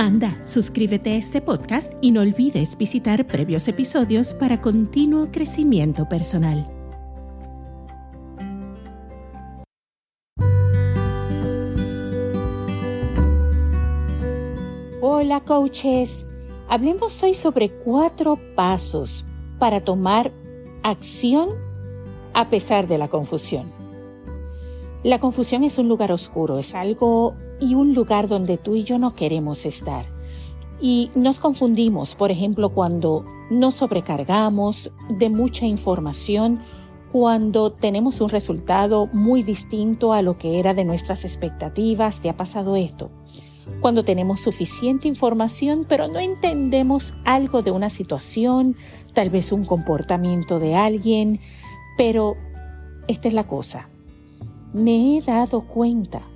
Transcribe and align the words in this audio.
Anda, 0.00 0.34
suscríbete 0.42 1.12
a 1.12 1.16
este 1.16 1.42
podcast 1.42 1.92
y 2.00 2.10
no 2.10 2.22
olvides 2.22 2.78
visitar 2.78 3.26
previos 3.26 3.68
episodios 3.68 4.32
para 4.32 4.62
continuo 4.62 5.30
crecimiento 5.30 6.08
personal. 6.08 6.66
Hola 15.02 15.40
coaches, 15.40 16.24
hablemos 16.70 17.22
hoy 17.22 17.34
sobre 17.34 17.68
cuatro 17.68 18.38
pasos 18.56 19.26
para 19.58 19.80
tomar 19.80 20.32
acción 20.82 21.50
a 22.32 22.48
pesar 22.48 22.86
de 22.86 22.96
la 22.96 23.08
confusión. 23.08 23.70
La 25.04 25.18
confusión 25.18 25.62
es 25.62 25.76
un 25.76 25.88
lugar 25.88 26.10
oscuro, 26.10 26.58
es 26.58 26.74
algo 26.74 27.34
y 27.60 27.74
un 27.74 27.94
lugar 27.94 28.28
donde 28.28 28.58
tú 28.58 28.76
y 28.76 28.84
yo 28.84 28.98
no 28.98 29.14
queremos 29.14 29.66
estar. 29.66 30.06
Y 30.80 31.10
nos 31.14 31.38
confundimos, 31.38 32.14
por 32.14 32.30
ejemplo, 32.30 32.70
cuando 32.70 33.24
nos 33.50 33.74
sobrecargamos 33.74 34.90
de 35.10 35.28
mucha 35.28 35.66
información, 35.66 36.60
cuando 37.12 37.72
tenemos 37.72 38.20
un 38.20 38.30
resultado 38.30 39.08
muy 39.12 39.42
distinto 39.42 40.12
a 40.12 40.22
lo 40.22 40.38
que 40.38 40.58
era 40.58 40.74
de 40.74 40.84
nuestras 40.84 41.24
expectativas. 41.24 42.20
¿Te 42.20 42.30
ha 42.30 42.36
pasado 42.36 42.76
esto? 42.76 43.10
Cuando 43.80 44.04
tenemos 44.04 44.40
suficiente 44.40 45.08
información, 45.08 45.84
pero 45.88 46.08
no 46.08 46.18
entendemos 46.18 47.14
algo 47.24 47.62
de 47.62 47.72
una 47.72 47.90
situación, 47.90 48.76
tal 49.12 49.30
vez 49.30 49.52
un 49.52 49.64
comportamiento 49.64 50.58
de 50.58 50.76
alguien, 50.76 51.40
pero 51.98 52.36
esta 53.06 53.28
es 53.28 53.34
la 53.34 53.46
cosa. 53.46 53.90
Me 54.72 55.16
he 55.16 55.20
dado 55.20 55.62
cuenta 55.62 56.29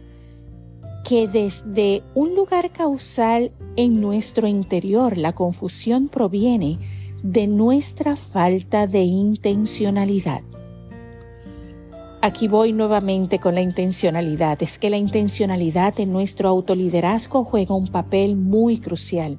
que 1.04 1.28
desde 1.28 2.02
un 2.14 2.34
lugar 2.34 2.70
causal 2.70 3.52
en 3.76 4.00
nuestro 4.00 4.48
interior 4.48 5.18
la 5.18 5.34
confusión 5.34 6.08
proviene 6.08 6.78
de 7.22 7.46
nuestra 7.46 8.16
falta 8.16 8.86
de 8.86 9.02
intencionalidad. 9.02 10.42
Aquí 12.22 12.48
voy 12.48 12.72
nuevamente 12.72 13.38
con 13.38 13.54
la 13.54 13.60
intencionalidad. 13.60 14.62
Es 14.62 14.78
que 14.78 14.88
la 14.88 14.96
intencionalidad 14.96 16.00
en 16.00 16.10
nuestro 16.10 16.48
autoliderazgo 16.48 17.44
juega 17.44 17.74
un 17.74 17.88
papel 17.88 18.34
muy 18.34 18.78
crucial. 18.78 19.38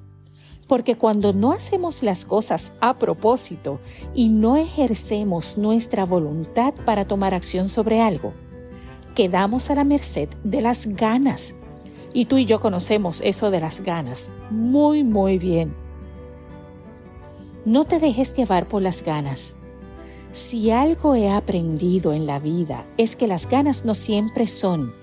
Porque 0.67 0.95
cuando 0.95 1.33
no 1.33 1.51
hacemos 1.51 2.03
las 2.03 2.25
cosas 2.25 2.73
a 2.81 2.99
propósito 2.99 3.79
y 4.13 4.29
no 4.29 4.55
ejercemos 4.55 5.57
nuestra 5.57 6.05
voluntad 6.05 6.75
para 6.85 7.05
tomar 7.05 7.33
acción 7.33 7.69
sobre 7.69 8.01
algo, 8.01 8.33
quedamos 9.15 9.71
a 9.71 9.75
la 9.75 9.83
merced 9.83 10.29
de 10.43 10.61
las 10.61 10.85
ganas. 10.85 11.55
Y 12.13 12.25
tú 12.25 12.37
y 12.37 12.45
yo 12.45 12.59
conocemos 12.59 13.21
eso 13.21 13.49
de 13.49 13.59
las 13.59 13.81
ganas 13.81 14.29
muy, 14.51 15.03
muy 15.03 15.39
bien. 15.39 15.73
No 17.65 17.85
te 17.85 17.99
dejes 17.99 18.35
llevar 18.35 18.67
por 18.67 18.81
las 18.81 19.03
ganas. 19.03 19.55
Si 20.31 20.69
algo 20.69 21.15
he 21.15 21.29
aprendido 21.29 22.13
en 22.13 22.27
la 22.27 22.39
vida 22.39 22.85
es 22.97 23.15
que 23.15 23.25
las 23.25 23.49
ganas 23.49 23.85
no 23.85 23.95
siempre 23.95 24.47
son 24.47 24.93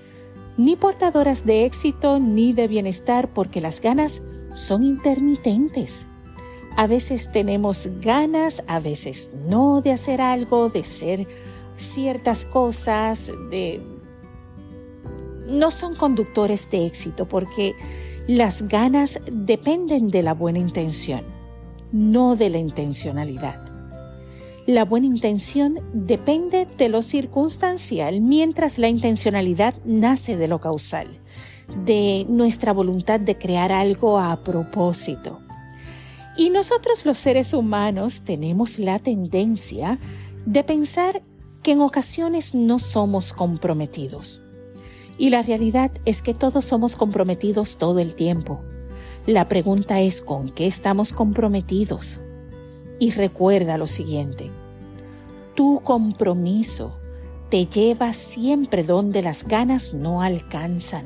ni 0.57 0.75
portadoras 0.75 1.45
de 1.45 1.65
éxito 1.65 2.19
ni 2.19 2.53
de 2.53 2.67
bienestar 2.67 3.27
porque 3.33 3.59
las 3.59 3.81
ganas 3.81 4.21
son 4.53 4.83
intermitentes. 4.83 6.05
A 6.75 6.87
veces 6.87 7.31
tenemos 7.31 7.89
ganas, 8.01 8.63
a 8.67 8.79
veces 8.79 9.31
no 9.47 9.81
de 9.81 9.91
hacer 9.91 10.21
algo, 10.21 10.69
de 10.69 10.83
ser 10.83 11.27
ciertas 11.77 12.45
cosas, 12.45 13.31
de 13.49 13.81
no 15.47 15.71
son 15.71 15.95
conductores 15.95 16.69
de 16.69 16.85
éxito 16.85 17.27
porque 17.27 17.75
las 18.27 18.67
ganas 18.67 19.19
dependen 19.31 20.09
de 20.09 20.23
la 20.23 20.33
buena 20.33 20.59
intención, 20.59 21.23
no 21.91 22.35
de 22.35 22.49
la 22.49 22.57
intencionalidad. 22.57 23.63
La 24.65 24.85
buena 24.85 25.07
intención 25.07 25.79
depende 25.93 26.65
de 26.77 26.87
lo 26.87 27.01
circunstancial, 27.01 28.21
mientras 28.21 28.79
la 28.79 28.87
intencionalidad 28.87 29.73
nace 29.83 30.37
de 30.37 30.47
lo 30.47 30.61
causal, 30.61 31.07
de 31.85 32.25
nuestra 32.29 32.71
voluntad 32.71 33.19
de 33.19 33.37
crear 33.37 33.73
algo 33.73 34.19
a 34.19 34.41
propósito. 34.41 35.41
Y 36.37 36.49
nosotros 36.49 37.05
los 37.05 37.17
seres 37.17 37.53
humanos 37.53 38.21
tenemos 38.23 38.79
la 38.79 38.99
tendencia 38.99 39.99
de 40.45 40.63
pensar 40.63 41.21
que 41.61 41.73
en 41.73 41.81
ocasiones 41.81 42.55
no 42.55 42.79
somos 42.79 43.33
comprometidos. 43.33 44.41
Y 45.17 45.29
la 45.29 45.41
realidad 45.41 45.91
es 46.05 46.21
que 46.21 46.33
todos 46.33 46.65
somos 46.65 46.95
comprometidos 46.95 47.77
todo 47.77 47.99
el 47.99 48.15
tiempo. 48.15 48.61
La 49.25 49.47
pregunta 49.47 50.01
es 50.01 50.21
con 50.21 50.49
qué 50.49 50.67
estamos 50.67 51.13
comprometidos. 51.13 52.19
Y 52.99 53.11
recuerda 53.11 53.77
lo 53.77 53.87
siguiente, 53.87 54.49
tu 55.55 55.81
compromiso 55.83 56.97
te 57.49 57.65
lleva 57.65 58.13
siempre 58.13 58.83
donde 58.83 59.21
las 59.21 59.47
ganas 59.47 59.93
no 59.93 60.21
alcanzan. 60.21 61.05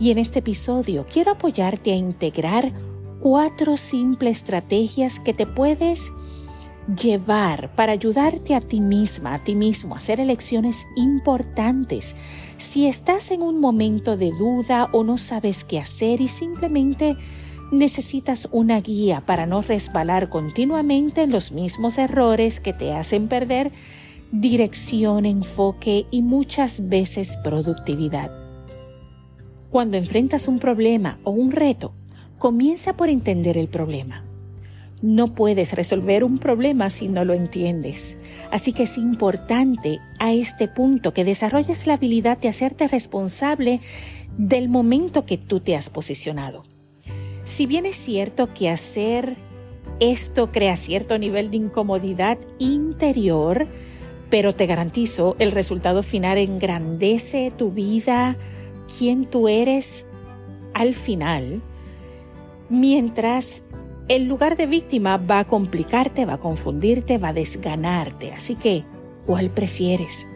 Y 0.00 0.10
en 0.10 0.18
este 0.18 0.40
episodio 0.40 1.06
quiero 1.10 1.32
apoyarte 1.32 1.92
a 1.92 1.96
integrar 1.96 2.72
cuatro 3.20 3.76
simples 3.76 4.38
estrategias 4.38 5.20
que 5.20 5.32
te 5.32 5.46
puedes 5.46 6.10
llevar 6.86 7.74
para 7.74 7.92
ayudarte 7.92 8.54
a 8.54 8.60
ti 8.60 8.80
misma, 8.80 9.34
a 9.34 9.44
ti 9.44 9.54
mismo, 9.54 9.94
a 9.94 9.98
hacer 9.98 10.20
elecciones 10.20 10.86
importantes. 10.96 12.16
Si 12.58 12.86
estás 12.86 13.30
en 13.30 13.42
un 13.42 13.60
momento 13.60 14.16
de 14.16 14.30
duda 14.32 14.88
o 14.92 15.04
no 15.04 15.18
sabes 15.18 15.64
qué 15.64 15.78
hacer 15.78 16.20
y 16.20 16.28
simplemente 16.28 17.16
necesitas 17.70 18.48
una 18.52 18.80
guía 18.80 19.24
para 19.24 19.46
no 19.46 19.62
resbalar 19.62 20.28
continuamente 20.28 21.22
en 21.22 21.30
los 21.30 21.52
mismos 21.52 21.98
errores 21.98 22.60
que 22.60 22.72
te 22.72 22.92
hacen 22.92 23.28
perder 23.28 23.72
dirección, 24.30 25.26
enfoque 25.26 26.06
y 26.10 26.22
muchas 26.22 26.88
veces 26.88 27.36
productividad. 27.44 28.30
Cuando 29.70 29.96
enfrentas 29.96 30.48
un 30.48 30.58
problema 30.58 31.18
o 31.24 31.30
un 31.30 31.50
reto, 31.50 31.92
comienza 32.38 32.94
por 32.96 33.08
entender 33.08 33.56
el 33.56 33.68
problema. 33.68 34.31
No 35.02 35.34
puedes 35.34 35.74
resolver 35.74 36.24
un 36.24 36.38
problema 36.38 36.88
si 36.88 37.08
no 37.08 37.24
lo 37.24 37.34
entiendes. 37.34 38.16
Así 38.50 38.72
que 38.72 38.84
es 38.84 38.96
importante 38.96 39.98
a 40.18 40.32
este 40.32 40.68
punto 40.68 41.12
que 41.12 41.24
desarrolles 41.24 41.86
la 41.86 41.94
habilidad 41.94 42.38
de 42.38 42.48
hacerte 42.48 42.88
responsable 42.88 43.80
del 44.38 44.68
momento 44.68 45.26
que 45.26 45.36
tú 45.36 45.60
te 45.60 45.76
has 45.76 45.90
posicionado. 45.90 46.64
Si 47.44 47.66
bien 47.66 47.84
es 47.84 47.96
cierto 47.96 48.54
que 48.54 48.70
hacer 48.70 49.36
esto 50.00 50.50
crea 50.50 50.76
cierto 50.76 51.18
nivel 51.18 51.50
de 51.50 51.58
incomodidad 51.58 52.38
interior, 52.58 53.68
pero 54.30 54.54
te 54.54 54.66
garantizo, 54.66 55.36
el 55.38 55.52
resultado 55.52 56.02
final 56.02 56.38
engrandece 56.38 57.52
tu 57.56 57.70
vida, 57.70 58.36
quién 58.98 59.26
tú 59.26 59.48
eres 59.48 60.06
al 60.74 60.94
final, 60.94 61.62
mientras 62.68 63.62
el 64.12 64.28
lugar 64.28 64.58
de 64.58 64.66
víctima 64.66 65.16
va 65.16 65.38
a 65.38 65.46
complicarte, 65.46 66.26
va 66.26 66.34
a 66.34 66.38
confundirte, 66.38 67.16
va 67.16 67.28
a 67.28 67.32
desganarte. 67.32 68.30
Así 68.32 68.56
que, 68.56 68.84
¿cuál 69.24 69.48
prefieres? 69.48 70.26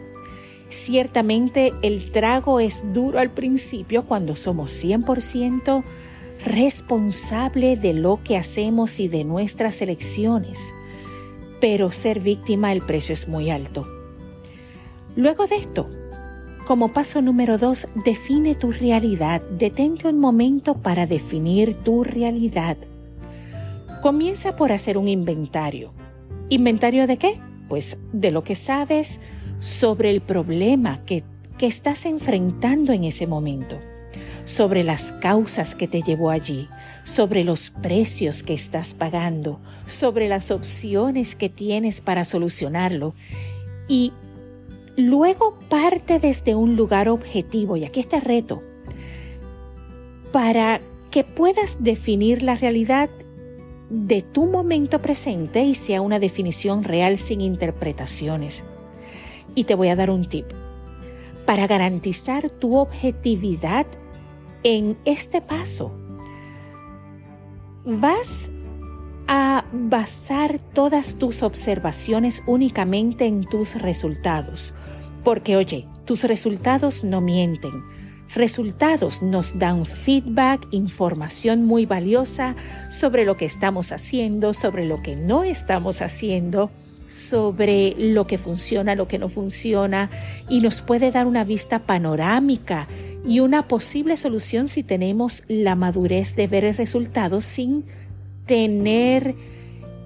Ciertamente 0.69 1.73
el 1.83 2.11
trago 2.11 2.59
es 2.59 2.83
duro 2.91 3.19
al 3.19 3.29
principio 3.29 4.03
cuando 4.05 4.35
somos 4.35 4.71
100% 4.83 5.83
responsable 6.43 7.77
de 7.77 7.93
lo 7.93 8.19
que 8.23 8.35
hacemos 8.35 8.99
y 8.99 9.09
de 9.09 9.23
nuestras 9.23 9.79
elecciones, 9.83 10.73
pero 11.61 11.91
ser 11.91 12.19
víctima 12.19 12.73
el 12.73 12.81
precio 12.81 13.13
es 13.13 13.27
muy 13.27 13.51
alto. 13.51 13.87
Luego 15.15 15.45
de 15.45 15.55
esto, 15.55 15.87
como 16.65 16.93
paso 16.93 17.21
número 17.21 17.59
dos, 17.59 17.87
define 18.05 18.55
tu 18.55 18.71
realidad. 18.71 19.39
Detente 19.51 20.07
un 20.07 20.19
momento 20.19 20.79
para 20.81 21.05
definir 21.05 21.75
tu 21.75 22.03
realidad. 22.03 22.77
Comienza 24.07 24.55
por 24.55 24.71
hacer 24.71 24.97
un 24.97 25.09
inventario. 25.09 25.91
¿Inventario 26.47 27.07
de 27.07 27.17
qué? 27.17 27.41
Pues 27.67 27.97
de 28.13 28.31
lo 28.31 28.41
que 28.41 28.55
sabes 28.55 29.19
sobre 29.59 30.11
el 30.11 30.21
problema 30.21 31.03
que, 31.03 31.25
que 31.57 31.67
estás 31.67 32.05
enfrentando 32.05 32.93
en 32.93 33.03
ese 33.03 33.27
momento. 33.27 33.77
sobre 34.45 34.85
las 34.85 35.11
causas 35.11 35.75
que 35.75 35.89
te 35.89 36.01
llevó 36.01 36.29
allí, 36.29 36.69
sobre 37.03 37.43
los 37.43 37.69
precios 37.69 38.43
que 38.43 38.53
estás 38.53 38.93
pagando, 38.93 39.59
sobre 39.87 40.29
las 40.29 40.51
opciones 40.51 41.35
que 41.35 41.49
tienes 41.49 41.99
para 41.99 42.23
solucionarlo. 42.23 43.13
Y 43.89 44.13
luego 44.95 45.59
parte 45.67 46.19
desde 46.19 46.55
un 46.55 46.77
lugar 46.77 47.09
objetivo, 47.09 47.75
y 47.75 47.83
aquí 47.83 47.99
está 47.99 48.15
el 48.15 48.23
reto, 48.23 48.63
para 50.31 50.79
que 51.11 51.25
puedas 51.25 51.83
definir 51.83 52.41
la 52.41 52.55
realidad 52.55 53.09
de 53.89 54.21
tu 54.21 54.45
momento 54.45 54.99
presente 54.99 55.63
y 55.63 55.75
sea 55.75 56.01
una 56.01 56.19
definición 56.19 56.83
real 56.83 57.17
sin 57.17 57.41
interpretaciones. 57.41 58.63
Y 59.55 59.63
te 59.63 59.75
voy 59.75 59.89
a 59.89 59.95
dar 59.95 60.09
un 60.09 60.27
tip. 60.27 60.45
Para 61.45 61.67
garantizar 61.67 62.49
tu 62.49 62.75
objetividad 62.75 63.85
en 64.63 64.97
este 65.05 65.41
paso, 65.41 65.91
vas 67.85 68.51
a 69.27 69.65
basar 69.71 70.59
todas 70.59 71.15
tus 71.15 71.43
observaciones 71.43 72.43
únicamente 72.47 73.25
en 73.25 73.45
tus 73.45 73.81
resultados. 73.81 74.73
Porque 75.23 75.55
oye, 75.55 75.87
tus 76.05 76.23
resultados 76.23 77.03
no 77.03 77.21
mienten 77.21 77.83
resultados 78.33 79.21
nos 79.21 79.57
dan 79.57 79.85
feedback, 79.85 80.67
información 80.71 81.65
muy 81.65 81.85
valiosa 81.85 82.55
sobre 82.89 83.25
lo 83.25 83.37
que 83.37 83.45
estamos 83.45 83.91
haciendo, 83.91 84.53
sobre 84.53 84.85
lo 84.85 85.01
que 85.01 85.15
no 85.15 85.43
estamos 85.43 86.01
haciendo, 86.01 86.71
sobre 87.07 87.95
lo 87.97 88.27
que 88.27 88.37
funciona, 88.37 88.95
lo 88.95 89.07
que 89.07 89.19
no 89.19 89.29
funciona 89.29 90.09
y 90.49 90.59
nos 90.59 90.81
puede 90.81 91.11
dar 91.11 91.25
una 91.25 91.43
vista 91.43 91.79
panorámica 91.79 92.87
y 93.25 93.39
una 93.39 93.67
posible 93.67 94.17
solución 94.17 94.67
si 94.67 94.83
tenemos 94.83 95.43
la 95.47 95.75
madurez 95.75 96.35
de 96.35 96.47
ver 96.47 96.65
el 96.65 96.75
resultado 96.75 97.41
sin 97.41 97.85
tener 98.45 99.35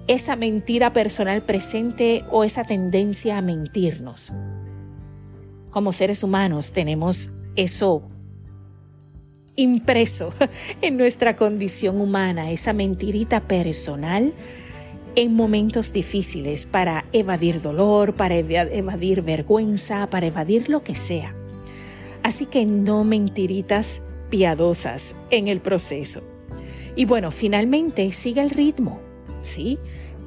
esa 0.08 0.36
mentira 0.36 0.92
personal 0.92 1.42
presente 1.42 2.24
o 2.30 2.44
esa 2.44 2.64
tendencia 2.64 3.38
a 3.38 3.42
mentirnos. 3.42 4.32
Como 5.70 5.92
seres 5.92 6.22
humanos 6.22 6.72
tenemos 6.72 7.30
eso 7.56 8.11
impreso 9.56 10.32
en 10.82 10.96
nuestra 10.96 11.36
condición 11.36 12.00
humana, 12.00 12.50
esa 12.50 12.72
mentirita 12.72 13.40
personal 13.40 14.32
en 15.14 15.34
momentos 15.34 15.92
difíciles 15.92 16.64
para 16.66 17.04
evadir 17.12 17.60
dolor, 17.60 18.14
para 18.14 18.36
evadir 18.36 19.22
vergüenza, 19.22 20.08
para 20.08 20.26
evadir 20.26 20.68
lo 20.68 20.82
que 20.82 20.94
sea. 20.94 21.34
Así 22.22 22.46
que 22.46 22.64
no 22.64 23.04
mentiritas 23.04 24.02
piadosas 24.30 25.14
en 25.30 25.48
el 25.48 25.60
proceso. 25.60 26.22
Y 26.96 27.04
bueno, 27.04 27.30
finalmente 27.30 28.10
sigue 28.12 28.40
el 28.40 28.50
ritmo, 28.50 29.00
¿sí? 29.42 29.78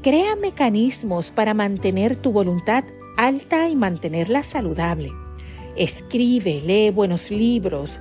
Crea 0.04 0.36
mecanismos 0.36 1.32
para 1.32 1.54
mantener 1.54 2.16
tu 2.16 2.32
voluntad 2.32 2.84
alta 3.18 3.70
y 3.70 3.76
mantenerla 3.76 4.44
saludable. 4.44 5.12
Escribe, 5.78 6.62
lee 6.62 6.92
buenos 6.92 7.32
libros, 7.32 8.00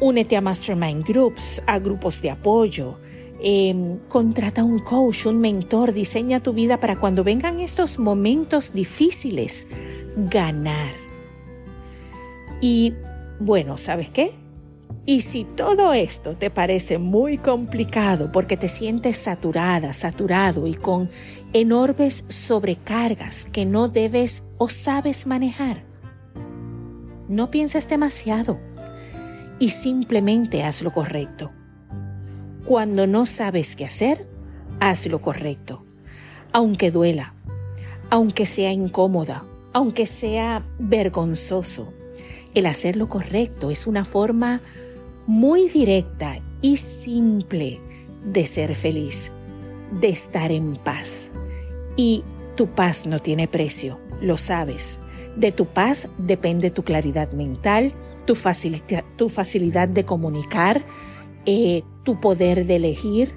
Únete 0.00 0.36
a 0.36 0.40
mastermind 0.40 1.06
groups, 1.06 1.62
a 1.66 1.78
grupos 1.78 2.20
de 2.20 2.30
apoyo. 2.30 2.94
Em, 3.40 3.98
contrata 4.08 4.64
un 4.64 4.78
coach, 4.80 5.26
un 5.26 5.40
mentor, 5.40 5.92
diseña 5.92 6.40
tu 6.40 6.52
vida 6.52 6.80
para 6.80 6.96
cuando 6.96 7.24
vengan 7.24 7.60
estos 7.60 7.98
momentos 7.98 8.72
difíciles, 8.72 9.66
ganar. 10.16 10.94
Y 12.60 12.94
bueno, 13.38 13.76
¿sabes 13.76 14.10
qué? 14.10 14.32
Y 15.06 15.20
si 15.20 15.44
todo 15.44 15.92
esto 15.92 16.34
te 16.34 16.48
parece 16.48 16.98
muy 16.98 17.36
complicado 17.36 18.32
porque 18.32 18.56
te 18.56 18.68
sientes 18.68 19.18
saturada, 19.18 19.92
saturado 19.92 20.66
y 20.66 20.74
con 20.74 21.10
enormes 21.52 22.24
sobrecargas 22.28 23.44
que 23.44 23.66
no 23.66 23.88
debes 23.88 24.44
o 24.56 24.70
sabes 24.70 25.26
manejar, 25.26 25.84
no 27.28 27.50
pienses 27.50 27.86
demasiado 27.86 28.58
y 29.58 29.70
simplemente 29.70 30.62
haz 30.62 30.82
lo 30.82 30.92
correcto. 30.92 31.52
Cuando 32.64 33.06
no 33.06 33.26
sabes 33.26 33.76
qué 33.76 33.84
hacer, 33.84 34.26
haz 34.80 35.06
lo 35.06 35.20
correcto. 35.20 35.84
Aunque 36.52 36.90
duela, 36.90 37.34
aunque 38.10 38.46
sea 38.46 38.72
incómoda, 38.72 39.44
aunque 39.72 40.06
sea 40.06 40.64
vergonzoso. 40.78 41.92
El 42.54 42.66
hacer 42.66 42.96
lo 42.96 43.08
correcto 43.08 43.70
es 43.70 43.86
una 43.86 44.04
forma 44.04 44.60
muy 45.26 45.68
directa 45.68 46.38
y 46.62 46.76
simple 46.76 47.80
de 48.24 48.46
ser 48.46 48.74
feliz, 48.74 49.32
de 50.00 50.08
estar 50.08 50.52
en 50.52 50.76
paz. 50.76 51.30
Y 51.96 52.24
tu 52.56 52.68
paz 52.68 53.06
no 53.06 53.18
tiene 53.18 53.48
precio, 53.48 53.98
lo 54.20 54.36
sabes. 54.36 55.00
De 55.36 55.50
tu 55.50 55.66
paz 55.66 56.08
depende 56.18 56.70
tu 56.70 56.84
claridad 56.84 57.32
mental, 57.32 57.92
tu, 58.24 58.34
facilidad, 58.34 59.04
tu 59.16 59.28
facilidad 59.28 59.88
de 59.88 60.04
comunicar, 60.04 60.84
eh, 61.46 61.82
tu 62.04 62.20
poder 62.20 62.66
de 62.66 62.76
elegir. 62.76 63.32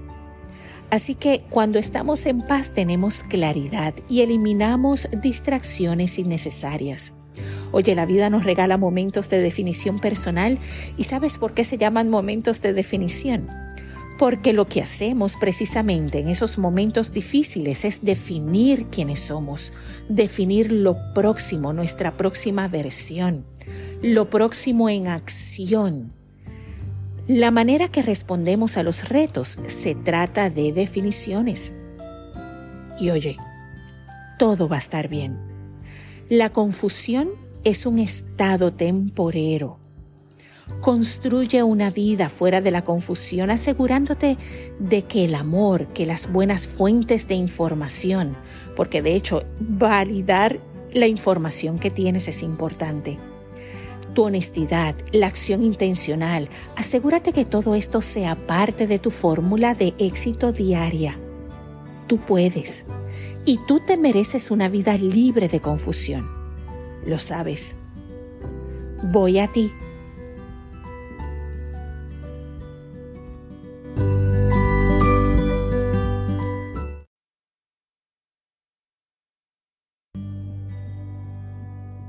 Así 0.89 1.16
que 1.16 1.44
cuando 1.50 1.80
estamos 1.80 2.25
en 2.25 2.42
paz 2.42 2.74
tenemos 2.74 3.24
claridad 3.24 3.94
y 4.07 4.22
eliminamos 4.22 5.10
distracciones 5.22 6.18
innecesarias. 6.18 7.13
Oye, 7.72 7.94
la 7.95 8.06
vida 8.06 8.30
nos 8.30 8.45
regala 8.45 8.78
momentos 8.78 9.30
de 9.30 9.42
definición 9.42 10.00
personal 10.00 10.57
y 10.98 11.04
¿sabes 11.04 11.38
por 11.38 11.54
qué 11.54 11.63
se 11.63 11.78
llaman 11.78 12.10
momentos 12.10 12.62
de 12.62 12.74
definición? 12.74 13.48
Porque 14.18 14.54
lo 14.54 14.68
que 14.68 14.81
hacemos 14.81 15.36
precisamente 15.38 16.19
en 16.19 16.30
esos 16.30 16.57
momentos 16.57 17.12
difíciles 17.12 17.86
es 17.86 18.04
definir 18.04 18.88
quiénes 18.88 19.19
somos, 19.19 19.74
definir 20.10 20.72
lo 20.72 20.98
próximo, 21.13 21.74
nuestra 21.74 22.16
próxima 22.16 22.68
versión 22.68 23.45
lo 24.01 24.29
próximo 24.29 24.89
en 24.89 25.07
acción. 25.07 26.13
La 27.27 27.51
manera 27.51 27.89
que 27.89 28.01
respondemos 28.01 28.77
a 28.77 28.83
los 28.83 29.09
retos 29.09 29.57
se 29.67 29.95
trata 29.95 30.49
de 30.49 30.71
definiciones. 30.71 31.73
Y 32.99 33.09
oye, 33.09 33.37
todo 34.39 34.69
va 34.69 34.77
a 34.77 34.79
estar 34.79 35.07
bien. 35.07 35.37
La 36.29 36.51
confusión 36.51 37.29
es 37.63 37.85
un 37.85 37.99
estado 37.99 38.71
temporero. 38.71 39.79
Construye 40.79 41.63
una 41.63 41.89
vida 41.89 42.29
fuera 42.29 42.61
de 42.61 42.71
la 42.71 42.83
confusión 42.83 43.49
asegurándote 43.49 44.37
de 44.79 45.01
que 45.03 45.25
el 45.25 45.35
amor, 45.35 45.87
que 45.87 46.05
las 46.05 46.31
buenas 46.31 46.67
fuentes 46.67 47.27
de 47.27 47.35
información, 47.35 48.37
porque 48.75 49.01
de 49.01 49.15
hecho 49.15 49.43
validar 49.59 50.59
la 50.93 51.07
información 51.07 51.79
que 51.79 51.91
tienes 51.91 52.27
es 52.27 52.43
importante 52.43 53.17
tu 54.17 54.24
honestidad, 54.24 54.95
la 55.12 55.27
acción 55.27 55.62
intencional. 55.62 56.50
Asegúrate 56.75 57.33
que 57.33 57.45
todo 57.45 57.75
esto 57.75 58.01
sea 58.01 58.33
parte 58.36 58.88
de 58.88 58.97
tu 58.97 59.12
fórmula 59.12 59.75
de 59.75 59.93
éxito 60.00 60.51
diaria. 60.51 61.19
Tú 62.07 62.17
puedes 62.17 62.88
y 63.45 63.59
tú 63.67 63.79
te 63.79 63.95
mereces 63.95 64.50
una 64.50 64.69
vida 64.69 64.97
libre 64.97 65.47
de 65.47 65.62
confusión. 65.62 66.27
Lo 67.05 67.19
sabes. 67.19 67.75
Voy 69.03 69.38
a 69.38 69.50
ti 69.50 69.71